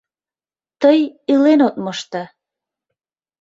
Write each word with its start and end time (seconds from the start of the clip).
Тый 0.81 0.99
илен 1.31 1.59
от 1.67 1.75
мошто. 1.83 2.23